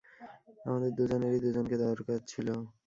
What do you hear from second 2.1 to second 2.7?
ছিল।